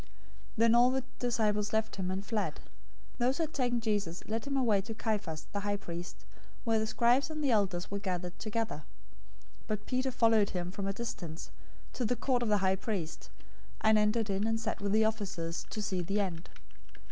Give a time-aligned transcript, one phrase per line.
[0.57, 2.55] Then all the disciples left him, and fled.
[3.19, 6.25] 026:057 Those who had taken Jesus led him away to Caiaphas the high priest,
[6.63, 8.77] where the scribes and the elders were gathered together.
[9.65, 11.51] 026:058 But Peter followed him from a distance,
[11.93, 13.29] to the court of the high priest,
[13.81, 16.49] and entered in and sat with the officers, to see the end.